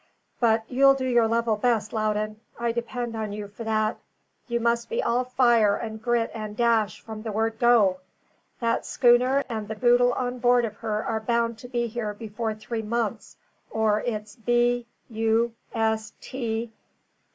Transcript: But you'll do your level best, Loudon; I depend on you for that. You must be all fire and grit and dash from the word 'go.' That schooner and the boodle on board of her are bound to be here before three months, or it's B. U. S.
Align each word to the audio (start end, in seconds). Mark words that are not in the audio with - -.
But 0.39 0.63
you'll 0.67 0.95
do 0.95 1.05
your 1.05 1.27
level 1.27 1.55
best, 1.57 1.93
Loudon; 1.93 2.39
I 2.59 2.71
depend 2.71 3.15
on 3.15 3.31
you 3.31 3.47
for 3.47 3.63
that. 3.65 3.99
You 4.47 4.59
must 4.59 4.89
be 4.89 5.03
all 5.03 5.23
fire 5.23 5.75
and 5.75 6.01
grit 6.01 6.31
and 6.33 6.57
dash 6.57 6.99
from 6.99 7.21
the 7.21 7.31
word 7.31 7.59
'go.' 7.59 7.99
That 8.59 8.83
schooner 8.83 9.43
and 9.47 9.67
the 9.67 9.75
boodle 9.75 10.13
on 10.13 10.39
board 10.39 10.65
of 10.65 10.77
her 10.77 11.03
are 11.05 11.19
bound 11.19 11.59
to 11.59 11.67
be 11.67 11.85
here 11.85 12.15
before 12.15 12.55
three 12.55 12.81
months, 12.81 13.37
or 13.69 14.01
it's 14.01 14.35
B. 14.35 14.87
U. 15.09 15.53
S. 15.71 16.13